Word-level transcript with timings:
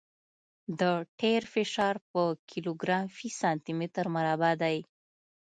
د 0.79 0.81
ټیر 1.19 1.41
فشار 1.53 1.95
په 2.09 2.21
کیلوګرام 2.49 3.05
فی 3.15 3.29
سانتي 3.39 3.71
متر 3.79 4.05
مربع 4.15 4.53
دی 4.61 4.77